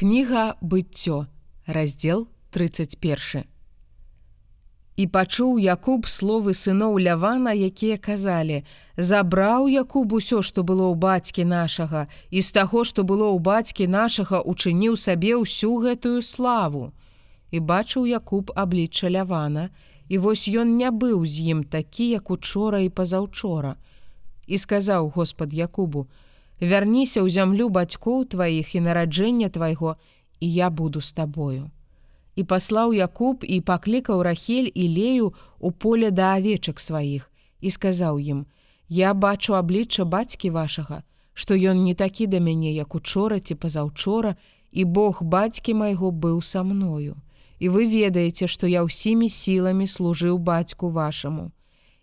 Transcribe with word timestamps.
Кніга 0.00 0.54
быццё, 0.62 1.26
раздзел 1.66 2.26
31. 2.52 3.44
І 4.96 5.04
пачуў 5.06 5.58
Якуб 5.60 6.08
словы 6.08 6.54
сыноў 6.56 6.96
Лявана, 6.96 7.52
якія 7.52 7.98
казалі: 8.00 8.64
Забраў 8.96 9.68
Якуб 9.68 10.16
усё, 10.16 10.40
што 10.40 10.64
было 10.64 10.88
ў 10.88 10.96
бацькі 10.96 11.44
нашага, 11.44 12.08
і 12.32 12.40
з 12.40 12.48
таго, 12.48 12.84
што 12.88 13.04
было 13.04 13.28
ў 13.28 13.44
бацькі 13.44 13.92
нашага, 13.92 14.40
учыніў 14.40 14.96
сабе 14.96 15.36
ўсю 15.36 15.76
гэтую 15.84 16.24
славу. 16.24 16.96
І 17.52 17.60
бачыў 17.60 18.08
Якуб 18.08 18.56
аблічча 18.56 19.12
Лявана, 19.12 19.68
і 20.08 20.16
вось 20.16 20.48
ён 20.48 20.80
не 20.80 20.88
быў 20.88 21.28
з 21.28 21.52
ім 21.52 21.60
такі, 21.60 22.08
як 22.16 22.32
учора 22.32 22.80
і 22.80 22.88
пазаўчора. 22.88 23.76
І 24.48 24.56
сказаў 24.56 25.12
Господ 25.12 25.52
Якубу: 25.52 26.08
вярніся 26.60 27.24
ў 27.24 27.28
зямлю 27.28 27.68
бацькоў 27.68 28.24
тваіх 28.36 28.74
і 28.74 28.84
нараджэння 28.86 29.48
твайго 29.48 29.96
і 30.40 30.52
я 30.52 30.70
буду 30.70 31.00
з 31.00 31.12
табою 31.12 31.68
і 32.36 32.44
паслаў 32.44 32.94
Якуб 32.94 33.44
і 33.44 33.60
паклікаў 33.60 34.22
рахель 34.22 34.70
і 34.74 34.84
лею 34.88 35.34
у 35.58 35.70
поле 35.72 36.10
да 36.10 36.36
авечак 36.36 36.80
сваіх 36.80 37.30
і 37.60 37.70
сказаў 37.70 38.20
ім 38.20 38.46
я 38.88 39.14
бачу 39.14 39.54
аблічча 39.54 40.04
бацькі 40.04 40.50
вашага 40.50 41.02
што 41.34 41.56
ён 41.56 41.82
не 41.82 41.94
такі 41.94 42.26
да 42.26 42.40
мяне 42.40 42.72
як 42.76 42.94
учора 42.94 43.40
ці 43.40 43.54
пазаўчора 43.54 44.36
і 44.72 44.84
Бог 44.84 45.22
бацькі 45.22 45.74
майго 45.74 46.10
быў 46.10 46.42
са 46.42 46.62
мною. 46.62 47.16
І 47.58 47.68
вы 47.68 47.86
ведаеце 47.88 48.48
што 48.48 48.66
я 48.66 48.84
ўсімі 48.84 49.28
сіламі 49.28 49.86
служыў 49.86 50.38
бацьку 50.38 50.90
вашаму. 50.90 51.50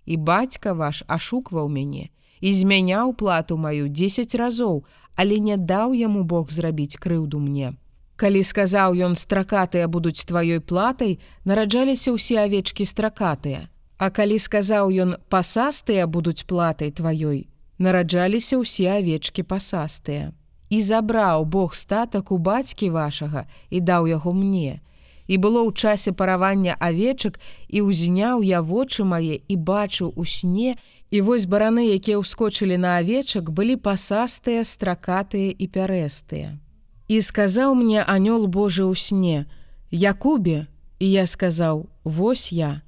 І 0.05 0.17
бацька 0.17 0.73
ваш 0.73 1.03
ашукваў 1.08 1.70
мяне 1.70 2.09
і 2.41 2.54
змяняў 2.54 3.14
плату 3.14 3.58
маю 3.58 3.90
10 3.90 4.36
разоў, 4.36 4.86
але 5.16 5.40
не 5.40 5.58
даў 5.58 5.94
яму 5.94 6.23
Бог 6.23 6.52
зрабіць 6.52 6.98
крыўду 7.02 7.40
мне. 7.40 7.73
Калі 8.18 8.41
сказаў 8.44 8.98
ён 8.98 9.14
стракатыя 9.14 9.88
будуць 9.88 10.26
тваёй 10.26 10.59
платай, 10.59 11.20
нараджаліся 11.45 12.14
ўсе 12.14 12.42
авечкі 12.42 12.86
стракатыя. 12.86 13.70
А 13.98 14.09
калі 14.09 14.38
сказаў 14.42 14.89
ён 14.89 15.17
пасастыя 15.30 16.06
будуць 16.06 16.45
платай 16.45 16.89
тваёй, 16.89 17.45
нараджаліся 17.78 18.58
ўсе 18.61 18.89
авечкі 18.98 19.45
пасастыя. 19.45 20.33
І 20.70 20.81
забраў 20.81 21.45
Бог 21.45 21.73
статак 21.73 22.31
у 22.31 22.38
бацькі 22.38 22.89
вашага 22.89 23.45
і 23.70 23.81
даў 23.81 24.09
яго 24.09 24.33
мне. 24.33 24.81
І 25.28 25.36
было 25.38 25.67
ў 25.67 25.75
часе 25.75 26.11
паравання 26.11 26.80
авечак 26.80 27.39
і 27.67 27.83
ўзняў 27.83 28.44
я 28.47 28.64
вочы 28.64 29.03
мае 29.03 29.44
і 29.47 29.56
бачыў 29.56 30.16
у 30.16 30.23
сне, 30.23 30.80
І 31.11 31.22
вось 31.22 31.47
бараны, 31.47 31.88
якія 31.88 32.20
ўскочылі 32.20 32.75
на 32.75 33.00
авечак, 33.00 33.48
былі 33.48 33.80
пасастыя, 33.80 34.67
стракатыя 34.67 35.55
і 35.55 35.66
пярэстыя. 35.72 36.59
І 37.08 37.23
сказаў 37.23 37.80
мне 37.80 38.03
анёл 38.03 38.52
Божы 38.52 38.83
ў 38.83 38.92
сне: 38.92 39.48
Якубе, 39.88 40.67
і 41.00 41.08
я 41.08 41.23
сказаў: 41.23 41.88
«Вось 42.03 42.52
я. 42.52 42.83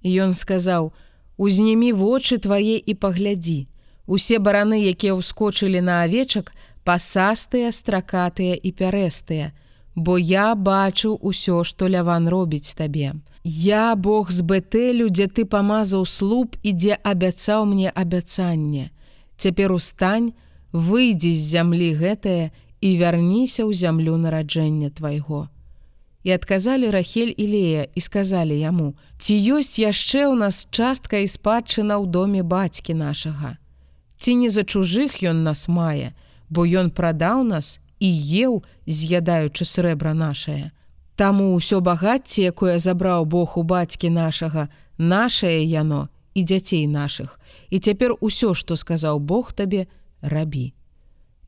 І 0.00 0.16
ён 0.24 0.32
сказаў: 0.32 0.96
«Узнімі 1.36 1.92
вочы 1.92 2.40
твае 2.40 2.80
і 2.80 2.94
паглядзі. 2.96 3.68
Усе 4.08 4.40
бараны, 4.40 4.80
якія 4.88 5.12
ўскочылі 5.12 5.84
на 5.84 6.08
авечак, 6.08 6.56
пасастыя, 6.88 7.68
стракатыя 7.68 8.56
і 8.56 8.72
пярэстыя, 8.72 9.52
Бо 9.98 10.14
я 10.18 10.54
бачыў 10.54 11.18
усё, 11.18 11.64
што 11.66 11.88
ляван 11.90 12.28
робіць 12.30 12.74
табе. 12.78 13.18
Я 13.42 13.96
Бог 13.96 14.30
з 14.30 14.46
бетэлю, 14.46 15.08
дзе 15.10 15.26
ты 15.26 15.42
памазаў 15.44 16.06
слуп 16.06 16.54
і 16.62 16.70
дзе 16.70 16.94
абяцаў 17.02 17.66
мне 17.66 17.90
абяцанне. 17.90 18.90
Цяпер 19.42 19.74
устань, 19.74 20.30
выйдзі 20.70 21.34
з 21.34 21.42
зямлі 21.50 21.90
гэтае 21.98 22.54
і 22.80 22.88
вярніся 22.94 23.66
ў 23.66 23.74
зямлю 23.74 24.14
нараджэння 24.22 24.94
твайго. 24.94 25.50
І 26.22 26.30
адказалі 26.38 26.94
Рахель 26.94 27.34
і 27.34 27.46
Лея 27.50 27.90
і 27.90 28.00
сказалі 28.00 28.54
яму: 28.54 28.94
Ці 29.18 29.34
ёсць 29.34 29.82
яшчэ 29.82 30.30
ў 30.30 30.38
нас 30.38 30.70
частка 30.70 31.18
і 31.18 31.26
спадчына 31.26 31.98
ў 31.98 32.06
доме 32.06 32.46
бацькі 32.46 32.94
нашага. 32.94 33.58
Ці 34.22 34.46
не 34.46 34.46
за 34.46 34.62
чужых 34.62 35.18
ён 35.26 35.42
нас 35.42 35.66
мае, 35.66 36.14
бо 36.46 36.62
ён 36.62 36.94
прадаў 36.94 37.42
нас 37.42 37.82
і 38.00 38.10
еў, 38.44 38.62
з'ядаючы 38.86 39.64
срэбра 39.64 40.14
нашае. 40.14 40.70
Таму 41.18 41.58
ўсё 41.58 41.80
багацце, 41.82 42.50
якое 42.54 42.78
забраў 42.78 43.26
Бог 43.26 43.58
у 43.58 43.62
бацькі 43.62 44.08
нашага, 44.10 44.68
нашае 44.98 45.66
яно 45.66 46.08
і 46.34 46.42
дзяцей 46.46 46.86
нашых. 46.86 47.40
І 47.70 47.78
цяпер 47.78 48.14
усё, 48.20 48.54
што 48.54 48.76
сказаў 48.76 49.18
Бог 49.18 49.52
табе, 49.52 49.86
рабі. 50.22 50.74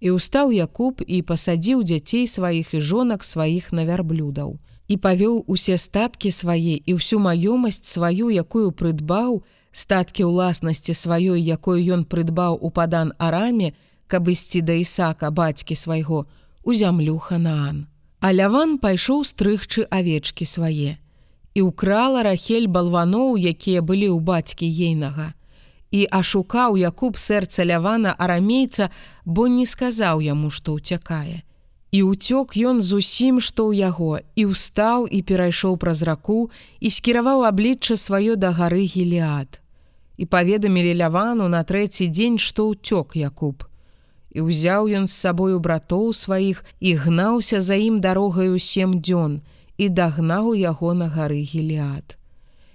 І 0.00 0.16
ўстаў 0.16 0.50
Якуб 0.50 1.04
і 1.06 1.22
пасадзіў 1.22 1.84
дзяцей 1.84 2.26
сваіх 2.26 2.74
і 2.74 2.80
жонак 2.80 3.22
сваіх 3.22 3.70
на 3.72 3.84
вярблюдаў. 3.84 4.58
І 4.90 4.96
павёў 4.96 5.44
усе 5.46 5.78
статкі 5.78 6.34
свае 6.34 6.82
і 6.82 6.98
ўсю 6.98 7.22
маёмасць 7.22 7.86
сваю, 7.86 8.26
якую 8.34 8.74
прыдбаў, 8.74 9.46
статкі 9.70 10.26
ўласнасці 10.26 10.94
сваёй, 10.98 11.38
якой 11.38 11.86
ён 11.86 12.02
прыдбаў 12.02 12.58
у 12.58 12.70
падан 12.74 13.14
араме, 13.18 13.70
каб 14.10 14.26
ісці 14.26 14.66
да 14.66 14.74
Ісака 14.74 15.30
бацькі 15.30 15.78
свайго, 15.78 16.26
у 16.62 16.74
зямлю 16.74 17.18
ханаан. 17.18 17.86
А 18.20 18.32
ляван 18.32 18.76
пайшоў 18.78 19.24
стрыгчы 19.24 19.86
авечкі 19.88 20.44
свае. 20.44 21.00
І 21.56 21.60
ўкрала 21.66 22.22
рахель 22.22 22.68
балваноў, 22.68 23.40
якія 23.40 23.80
былі 23.80 24.12
ў 24.12 24.20
бацькі 24.20 24.68
ейнага. 24.68 25.32
І 25.90 26.06
ашукаў 26.06 26.76
Якуб 26.76 27.16
сэрца 27.16 27.64
лявана 27.64 28.12
арамейца, 28.12 28.90
бо 29.24 29.48
не 29.48 29.64
сказаў 29.66 30.20
яму, 30.20 30.50
што 30.50 30.76
ўцякае. 30.76 31.42
І 31.90 31.98
ўцёк 32.06 32.54
ён 32.54 32.84
зусім, 32.84 33.40
што 33.40 33.72
ў 33.72 33.90
яго, 33.90 34.20
і 34.36 34.52
ўстаў 34.52 35.08
і 35.10 35.22
перайшоў 35.26 35.74
праз 35.80 36.04
раку 36.06 36.52
і 36.78 36.92
скіраваў 36.92 37.48
аблічча 37.48 37.96
сваё 37.96 38.36
да 38.36 38.52
гары 38.54 38.86
гелиад. 38.86 39.58
І 40.20 40.28
паведамілі 40.28 40.94
лявану 40.94 41.48
на 41.48 41.64
трэці 41.64 42.06
дзень, 42.12 42.38
што 42.38 42.70
ўцёк 42.70 43.16
Якуб 43.16 43.69
і 44.30 44.46
ўзяў 44.46 44.86
ён 44.98 45.06
з 45.10 45.14
сабою 45.14 45.58
братоў 45.58 46.12
сваіх 46.14 46.62
і 46.78 46.94
гнаўся 46.94 47.60
за 47.60 47.74
ім 47.74 48.00
дарогаю 48.00 48.58
сем 48.58 49.00
дзён 49.02 49.40
і 49.76 49.88
дагнаў 49.88 50.54
яго 50.54 50.94
на 50.94 51.08
гары 51.08 51.42
гелиад. 51.42 52.16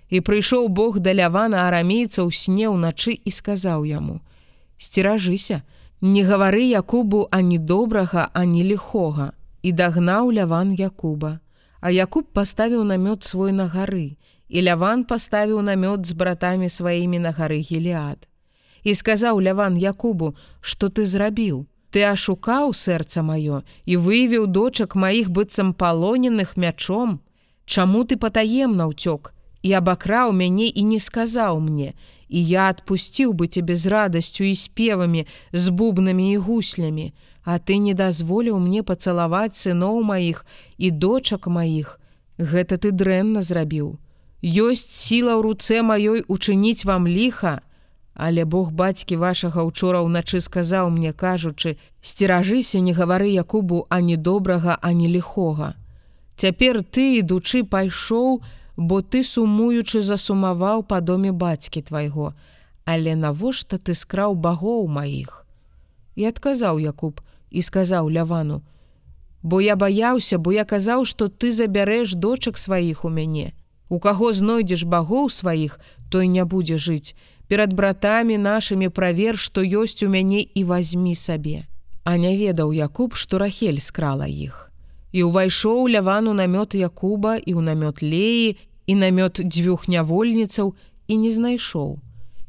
І 0.09 0.21
прыйшоў 0.21 0.67
Бог 0.69 0.99
да 0.99 1.13
лявана 1.13 1.65
арамейца 1.67 2.21
ў 2.27 2.31
сне 2.33 2.67
ўначы 2.69 3.15
і 3.15 3.31
сказаў 3.31 3.87
яму: 3.87 4.19
сцеражыся, 4.77 5.63
не 6.01 6.21
гавары 6.27 6.65
Якубу 6.67 7.27
ані 7.31 7.57
добрага, 7.57 8.29
ані 8.33 8.63
лихога 8.63 9.31
і 9.63 9.71
дагнаў 9.71 10.29
ляван 10.29 10.75
Якуба. 10.75 11.39
А 11.81 11.89
Якуб 11.91 12.29
паставіў 12.33 12.83
намёт 12.83 13.23
свой 13.23 13.51
на 13.51 13.65
гары, 13.69 14.17
і 14.49 14.61
ляван 14.61 15.05
паставіў 15.05 15.61
намёт 15.61 16.05
з 16.05 16.13
братамі 16.13 16.69
сваімі 16.69 17.19
на 17.19 17.31
гары 17.31 17.61
гелиад 17.61 18.27
і 18.85 18.93
сказаў 18.93 19.41
ляван 19.41 19.75
Якубу, 19.81 20.35
што 20.61 20.93
ты 20.93 21.09
зрабіў. 21.09 21.65
Ты 21.89 22.05
ашукаў 22.05 22.71
сэрца 22.77 23.23
маё 23.25 23.63
і 23.85 23.93
выявіў 23.97 24.47
дочак 24.47 24.95
маіх 24.95 25.31
быццам 25.31 25.73
палоненых 25.73 26.55
мячом. 26.55 27.19
Чаму 27.65 28.05
ты 28.05 28.15
патаемна 28.15 28.87
ўцёк 28.93 29.33
і 29.65 29.73
абакраў 29.73 30.31
мяне 30.31 30.69
і 30.69 30.81
не 30.85 30.99
сказаў 30.99 31.57
мне, 31.59 31.97
і 32.29 32.39
я 32.45 32.69
адпусціў 32.69 33.33
бы 33.33 33.47
цябе 33.49 33.75
з 33.75 33.89
радасцю 33.89 34.45
і 34.45 34.53
спевамі, 34.53 35.25
з 35.51 35.69
бубнамі 35.69 36.31
і 36.33 36.37
гуслямі, 36.37 37.13
А 37.45 37.59
ты 37.59 37.77
не 37.77 37.93
дазволіў 37.93 38.57
мне 38.59 38.81
пацалаваць 38.81 39.53
сыноў 39.53 40.01
маіх 40.01 40.45
і 40.77 40.89
дочак 40.89 41.45
маіх. 41.45 42.01
Гэта 42.41 42.81
ты 42.81 42.89
дрэнна 42.89 43.45
зрабіў. 43.45 44.01
Ёсць 44.41 44.89
сіла 44.89 45.37
ў 45.37 45.41
руцэ 45.45 45.85
маёй 45.85 46.25
учыніць 46.25 46.89
вам 46.89 47.05
ліха, 47.05 47.61
Але 48.15 48.45
Бог 48.45 48.71
бацькі 48.71 49.19
вашага 49.19 49.63
учора 49.67 49.99
ўначы 49.99 50.39
сказаў 50.39 50.89
мне, 50.89 51.11
кажучы: 51.11 51.75
сцеражыся, 52.01 52.79
не 52.79 52.95
гавары 52.95 53.27
Якубу 53.27 53.87
ані 53.89 54.15
добрага, 54.15 54.79
ані 54.81 55.11
лихога. 55.11 55.75
Цяпер 56.39 56.79
ты, 56.83 57.19
ідучы, 57.19 57.63
пайшоў, 57.67 58.39
бо 58.77 59.01
ты 59.03 59.23
сумуючы 59.23 60.01
засумаваў 60.01 60.83
па 60.87 61.01
доме 61.01 61.31
бацькі 61.31 61.81
твайго, 61.81 62.33
Але 62.85 63.15
навошта 63.15 63.77
ты 63.77 63.95
скраў 63.97 64.35
багоў 64.35 64.87
маіх. 64.87 65.45
І 66.15 66.31
адказаў 66.31 66.79
Якуб 66.79 67.19
і 67.51 67.61
сказаў 67.61 68.09
лявану: 68.09 68.61
«Бо 69.43 69.59
я 69.61 69.75
баяўся, 69.75 70.37
бо 70.37 70.53
я 70.53 70.63
казаў, 70.63 71.03
што 71.05 71.27
ты 71.27 71.51
забярэш 71.51 72.13
дочак 72.15 72.57
сваіх 72.57 73.03
у 73.05 73.09
мяне. 73.09 73.53
У 73.89 73.99
каго 73.99 74.31
знойдзеш 74.33 74.83
багоў 74.83 75.29
сваіх, 75.29 75.79
той 76.09 76.27
не 76.27 76.45
будзе 76.45 76.77
жыць, 76.77 77.15
перад 77.47 77.73
братамі 77.73 78.37
нашымі 78.37 78.89
правер, 78.89 79.37
што 79.37 79.61
ёсць 79.61 80.03
у 80.03 80.09
мяне 80.09 80.41
і 80.41 80.63
возьми 80.63 81.15
сабе. 81.15 81.65
А 82.03 82.17
не 82.17 82.37
ведаў 82.37 82.73
Якуб, 82.73 83.15
што 83.15 83.37
рахель 83.37 83.79
скрала 83.79 84.27
іх. 84.27 84.71
І 85.11 85.23
ўвайшоў 85.25 85.87
лявану 85.89 86.33
намёт 86.33 86.75
Якуба 86.75 87.37
і 87.37 87.51
ў 87.55 87.61
намёт 87.61 88.01
леі 88.03 88.57
і 88.85 88.93
намёт 88.95 89.41
дзвюх 89.41 89.87
нявольніцаў 89.87 90.75
і 91.07 91.13
не 91.17 91.31
знайшоў. 91.31 91.99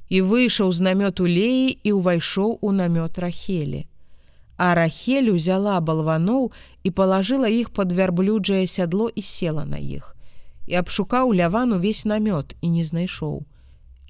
І 0.08 0.22
выйшаў 0.22 0.72
з 0.72 0.81
намёту 0.81 1.25
леі 1.25 1.78
і 1.82 1.90
ўвайшоў 1.96 2.58
у 2.60 2.72
намёт 2.72 3.19
рахелі. 3.19 3.87
А 4.56 4.75
рахель 4.75 5.31
узяла 5.31 5.81
балваноў 5.81 6.52
і 6.84 6.88
палажыла 6.90 7.49
іх 7.49 7.70
пад 7.70 7.92
вярблюджае 7.92 8.66
сядло 8.66 9.08
і 9.08 9.22
села 9.22 9.64
на 9.64 9.76
іх. 9.76 10.16
І 10.66 10.81
абшукаў 10.81 11.32
ляван 11.32 11.72
увесь 11.72 12.04
намёт 12.04 12.56
і 12.60 12.70
не 12.70 12.84
знайшоў. 12.84 13.44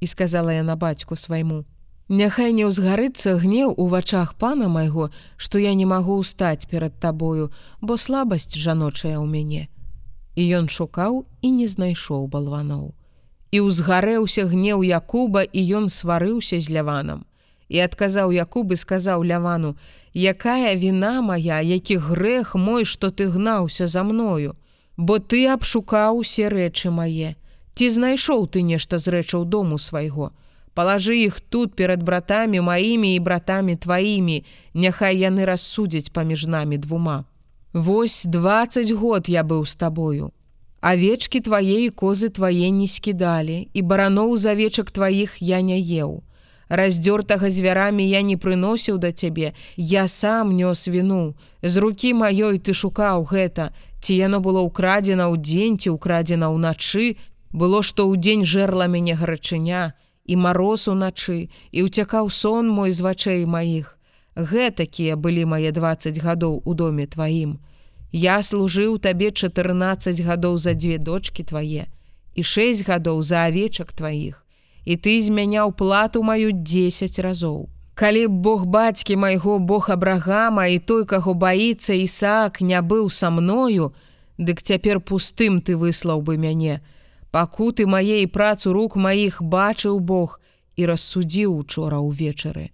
І 0.01 0.07
сказала 0.07 0.53
яна 0.53 0.77
бацьку 0.77 1.17
свайму: 1.17 1.65
Няхай 2.09 2.53
не 2.53 2.67
ўзгарыцца 2.71 3.35
гнеў 3.43 3.75
у 3.77 3.87
вачах 3.91 4.35
пана 4.35 4.69
майго, 4.69 5.11
што 5.37 5.59
я 5.59 5.75
не 5.75 5.87
магу 5.87 6.21
ўстаць 6.23 6.71
перад 6.71 7.01
табою, 7.01 7.51
бо 7.81 7.97
слабасць 7.97 8.55
жаночая 8.55 9.19
ў 9.19 9.27
мяне. 9.27 9.67
І 10.39 10.43
ён 10.61 10.69
шукаў 10.69 11.27
і 11.43 11.51
не 11.51 11.67
знайшоў 11.67 12.29
балваноў. 12.31 12.95
І 13.51 13.65
ўзгарэўся 13.67 14.47
гнеў 14.47 14.87
Якуба 14.87 15.43
і 15.43 15.61
ён 15.81 15.89
сварыўся 15.91 16.61
з 16.61 16.71
ляванам. 16.71 17.27
І 17.67 17.83
адказаў 17.83 18.31
Якубы 18.31 18.77
сказаў 18.77 19.27
лявану: 19.27 19.75
якая 20.15 20.79
віна 20.79 21.21
моя, 21.23 21.59
які 21.59 21.97
грэх 21.97 22.55
мой, 22.55 22.85
што 22.85 23.11
ты 23.11 23.27
гнаўся 23.27 23.87
за 23.87 24.05
мною, 24.05 24.55
Бо 24.97 25.19
ты 25.19 25.45
абшукаў 25.53 26.23
усе 26.25 26.49
рэчы 26.49 26.91
мае. 26.91 27.37
Ці 27.77 27.91
знайшоў 27.93 28.47
ты 28.49 28.65
нешта 28.65 28.97
з 28.97 29.13
рэчаў 29.13 29.45
дому 29.45 29.77
свайго. 29.77 30.33
Палажы 30.73 31.17
іх 31.21 31.41
тут 31.41 31.77
перад 31.77 32.03
братамі 32.03 32.61
маімі 32.65 33.13
і 33.17 33.21
братамі 33.21 33.77
тваімі, 33.77 34.45
няхай 34.73 35.21
яны 35.21 35.45
рассудзяць 35.45 36.09
паміж 36.09 36.47
намі 36.49 36.81
двума. 36.81 37.25
Вось 37.73 38.25
20 38.25 38.93
год 38.93 39.29
я 39.29 39.45
быў 39.45 39.69
з 39.69 39.77
табою. 39.77 40.33
Авечкі 40.81 41.41
твае 41.45 41.85
і 41.85 41.93
козы 41.93 42.33
твае 42.33 42.73
не 42.73 42.89
скідалі, 42.89 43.69
і 43.73 43.81
бараноў 43.83 44.37
з 44.37 44.57
авечак 44.57 44.91
тваіх 44.91 45.37
я 45.41 45.61
не 45.61 45.77
еў 45.77 46.25
раздзёртага 46.69 47.51
звярамі 47.51 48.09
я 48.09 48.23
не 48.23 48.37
прыносіў 48.37 48.99
да 48.99 49.13
цябе 49.13 49.53
я 49.77 50.07
сам 50.09 50.51
нёс 50.51 50.89
віну 50.91 51.35
з 51.63 51.77
рукі 51.79 52.13
маёй 52.15 52.59
ты 52.59 52.75
шукаў 52.75 53.23
гэта 53.31 53.71
ці 54.01 54.19
яно 54.19 54.41
было 54.41 54.67
ўкрадзена 54.67 55.31
ў 55.31 55.39
дзень 55.39 55.79
ці 55.79 55.95
ўкрадзена 55.95 56.51
ўначы 56.51 57.17
было 57.53 57.83
што 57.83 58.07
ў 58.09 58.17
дзень 58.17 58.45
жерла 58.45 58.87
мяне 58.87 59.15
гарачыня 59.15 59.93
і 60.25 60.37
мароз 60.37 60.89
уначы 60.89 61.49
і 61.73 61.87
ўцякаў 61.87 62.31
сон 62.31 62.69
мой 62.69 62.91
з 62.91 63.03
вачэй 63.07 63.45
маіх 63.47 63.99
гэтакія 64.37 65.17
былі 65.17 65.45
мае 65.53 65.71
20 65.73 66.23
гадоў 66.23 66.63
у 66.65 66.75
доме 66.75 67.07
тваім 67.07 67.59
я 68.13 68.41
служыў 68.43 68.99
табе 68.99 69.31
14 69.31 70.25
гадоў 70.25 70.59
за 70.59 70.75
дзве 70.75 70.99
дочки 70.99 71.45
твае 71.45 71.87
і 72.35 72.43
6 72.43 72.87
гадоў 72.89 73.23
за 73.23 73.47
авечак 73.51 73.93
тваіх 73.93 74.47
і 74.87 74.95
ты 74.97 75.19
змяняў 75.21 75.75
плату 75.75 76.23
маю 76.23 76.55
10 76.55 77.19
разоў. 77.19 77.69
Калі 77.99 78.27
б 78.31 78.31
Бог 78.31 78.67
бацькі 78.67 79.17
майго 79.17 79.59
Бог 79.59 79.91
абрагама 79.91 80.67
і 80.71 80.79
той, 80.79 81.05
каго 81.05 81.35
баіцца 81.35 81.93
Ісаак 81.93 82.61
не 82.61 82.79
быў 82.81 83.11
са 83.11 83.31
мною, 83.31 83.93
дык 84.39 84.63
цяпер 84.63 85.01
пустым 85.01 85.61
ты 85.61 85.77
выслаў 85.77 86.23
бы 86.23 86.39
мяне. 86.39 86.81
Пакуты 87.37 87.85
мае 87.85 88.23
і 88.25 88.31
працу 88.33 88.73
рук 88.73 88.97
маіх 88.97 89.43
бачыў 89.57 90.01
Бог 90.01 90.39
і 90.81 90.87
рассудзіў 90.89 91.53
учора 91.53 92.01
ўвечары. 92.01 92.71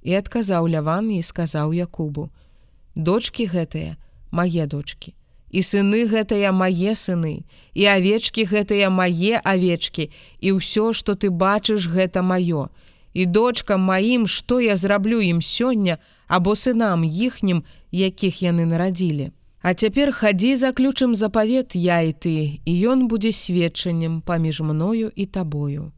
І 0.00 0.16
адказаў 0.20 0.72
ляван 0.72 1.12
і 1.12 1.20
сказаў 1.20 1.76
Якубу: 1.76 2.30
«Дочкі 3.08 3.44
гэтыя, 3.52 4.00
мае 4.32 4.64
дочкі 4.66 5.12
і 5.54 5.62
сыны 5.62 6.00
гэтыя 6.10 6.50
мае 6.50 6.94
сыны 6.98 7.34
і 7.78 7.84
авечкі 7.90 8.44
гэтыя 8.52 8.90
мае 8.90 9.38
авечкі 9.52 10.08
і 10.40 10.54
ўсё 10.58 10.86
што 10.98 11.14
ты 11.14 11.30
бачыш 11.44 11.86
гэта 11.92 12.24
маё 12.26 12.66
і 13.14 13.26
дочкам 13.36 13.86
маім 13.90 14.26
што 14.26 14.58
я 14.64 14.74
зраблю 14.74 15.20
ім 15.22 15.38
сёння 15.38 15.98
або 16.26 16.56
сынам 16.58 17.06
іхнім 17.06 17.62
якіх 18.00 18.42
яны 18.42 18.66
нарадзілі 18.72 19.30
А 19.64 19.72
цяпер 19.72 20.10
хадзі 20.12 20.56
заключым 20.60 21.14
запавет 21.16 21.72
я 21.72 22.02
і 22.04 22.12
ты 22.12 22.60
і 22.68 22.72
ён 22.92 23.08
будзе 23.08 23.30
сведчаннем 23.32 24.20
паміж 24.20 24.60
мною 24.60 25.08
і 25.08 25.24
табою. 25.24 25.88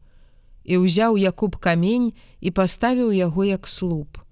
І 0.63 0.79
ўзяў 0.79 1.19
Якуб 1.19 1.59
камень 1.59 2.15
і 2.39 2.51
паставіў 2.55 3.11
яго 3.11 3.43
як 3.43 3.67
слуп. 3.67 4.23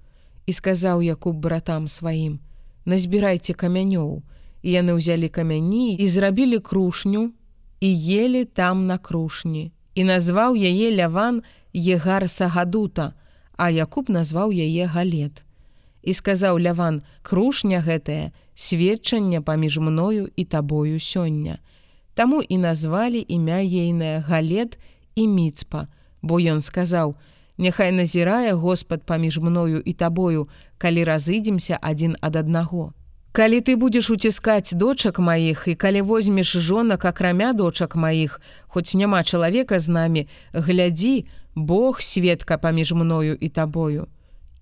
І 0.47 0.55
сказаў 0.55 1.03
Якуб 1.03 1.35
братам 1.35 1.91
сваім 1.91 2.39
назбірайце 2.87 3.51
камянёў 3.59 4.23
і 4.63 4.69
яны 4.71 4.95
ўзялі 4.95 5.27
камяні 5.27 5.99
і 5.99 6.07
зрабілі 6.07 6.63
крушню 6.63 7.35
і 7.83 7.89
ели 7.91 8.47
там 8.47 8.87
на 8.87 8.95
крушні. 8.97 9.75
І 9.99 10.07
назваў 10.07 10.55
яе 10.55 10.95
ляван 10.95 11.43
егар 11.75 12.31
сагадута 12.31 13.11
а 13.59 13.67
Якуб 13.67 14.07
назваў 14.07 14.55
яе 14.55 14.87
галет 14.87 15.43
і 16.05 16.13
сказаў 16.13 16.59
ляван 16.61 17.01
крушня 17.21 17.81
гэтая 17.81 18.31
сведчанне 18.55 19.41
паміж 19.41 19.77
мною 19.77 20.29
і 20.35 20.45
табою 20.45 20.99
сёння 20.99 21.57
Таму 22.13 22.41
і 22.41 22.57
назвалі 22.57 23.25
імя 23.27 23.59
ейная 23.59 24.19
галет 24.21 24.79
і 25.15 25.27
міцпа 25.27 25.87
бо 26.21 26.39
ён 26.39 26.61
сказаў 26.61 27.15
няхай 27.57 27.91
назірае 27.91 28.53
Господ 28.53 29.03
паміж 29.03 29.39
мною 29.39 29.81
і 29.81 29.93
табою 29.93 30.47
калі 30.77 31.03
разыдземся 31.03 31.79
адзін 31.81 32.15
ад 32.21 32.35
аднаго 32.35 32.93
Калі 33.35 33.59
ты 33.59 33.75
будзеш 33.75 34.07
уціскаць 34.15 34.71
дочак 34.79 35.19
маіх 35.19 35.67
і 35.67 35.75
калі 35.75 36.01
возьмеш 36.07 36.55
жонак 36.55 37.03
акрамя 37.03 37.51
дочак 37.51 37.95
маіх, 37.99 38.39
хоць 38.71 38.95
няма 38.95 39.23
чалавека 39.27 39.79
з 39.79 39.91
намі, 39.91 40.27
глядзі, 40.53 41.27
Бог 41.55 41.99
сведка 41.99 42.57
паміж 42.57 42.93
мною 42.95 43.35
і 43.35 43.49
табою. 43.49 44.07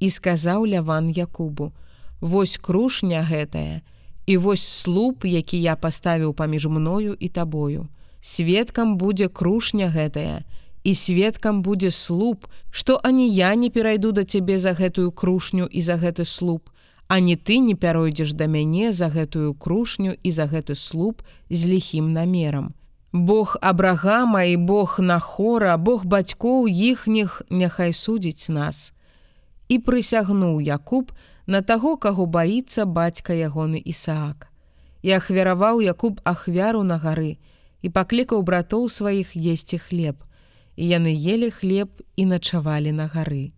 І 0.03 0.09
сказаў 0.09 0.65
ляван 0.67 1.07
Якубу: 1.15 1.71
Вось 2.19 2.57
крушня 2.57 3.23
гэтая, 3.23 3.81
і 4.25 4.37
вось 4.37 4.63
слуп, 4.63 5.25
які 5.25 5.61
я 5.61 5.75
паставіў 5.75 6.33
паміж 6.33 6.67
мною 6.67 7.15
і 7.19 7.29
табою. 7.29 7.87
Сведкам 8.19 8.97
будзе 8.97 9.27
крушня 9.27 9.87
гэтая, 9.87 10.43
і 10.83 10.95
сведкам 10.95 11.61
будзе 11.61 11.91
слуп, 11.91 12.45
што 12.71 12.99
ані 13.03 13.29
я 13.29 13.55
не 13.55 13.69
перайду 13.69 14.11
да 14.11 14.23
цябе 14.23 14.59
за 14.59 14.73
гэтую 14.75 15.11
крушню 15.11 15.67
і 15.71 15.81
за 15.81 15.95
гэты 15.95 16.25
слуп, 16.25 16.67
а 17.07 17.19
не 17.19 17.35
ты 17.35 17.59
не 17.59 17.75
пяройдзеш 17.75 18.33
да 18.33 18.47
мяне 18.47 18.91
за 18.91 19.07
гэтую 19.07 19.53
крушню 19.55 20.17
і 20.23 20.31
за 20.31 20.51
гэты 20.51 20.75
слуп 20.75 21.21
з 21.49 21.65
ліхім 21.65 22.11
намерам. 22.11 22.73
Бог 23.13 23.55
абрагама 23.61 24.43
і 24.43 24.57
Бог 24.57 24.99
нахора, 24.99 25.77
Бог 25.77 26.03
бацькоў 26.05 26.67
іхніх 26.67 27.41
няхай 27.49 27.93
судзіць 27.93 28.49
нас. 28.49 28.91
І 29.67 29.79
прысягнуў 29.79 30.59
Якуб 30.61 31.11
на 31.47 31.61
таго, 31.61 31.97
каго 31.97 32.25
баіцца 32.25 32.85
бацька 32.85 33.33
ягоны 33.33 33.79
Ісаак. 33.79 34.49
І 35.01 35.19
ахвяраваў 35.19 35.81
Якуб 35.81 36.21
ахвяру 36.23 36.83
на 36.83 36.97
гары 36.97 37.37
і 37.83 37.89
паклікаў 37.89 38.43
братоў 38.43 38.87
сваіх 38.89 39.35
есці 39.35 39.77
хлеб. 39.77 40.15
І 40.75 40.87
яны 40.87 41.13
ели 41.13 41.51
хлеб 41.51 41.89
і 42.15 42.25
начавалі 42.25 42.91
на 42.91 43.07
гары. 43.07 43.51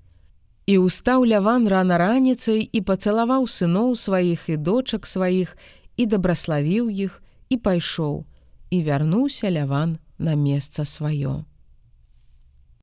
І 0.65 0.77
устаў 0.81 1.25
ляван 1.25 1.67
рана 1.69 1.97
раніцай 2.01 2.65
і 2.65 2.81
пацалаваў 2.81 3.45
сыноў 3.45 3.93
сваіх 3.95 4.49
і 4.49 4.57
дочак 4.57 5.05
сваіх 5.05 5.57
і 5.97 6.05
дабраславіў 6.09 6.89
іх 6.89 7.21
і 7.49 7.57
пайшоў 7.57 8.25
і 8.69 8.77
вярнуўся 8.81 9.53
ляван 9.53 9.97
на 10.17 10.33
месца 10.35 10.81
сваё. 10.89 11.45